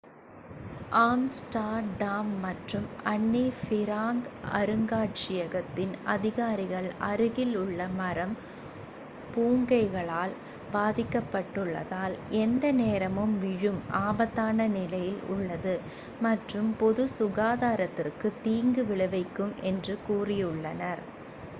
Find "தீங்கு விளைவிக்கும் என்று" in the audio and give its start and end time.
18.43-19.95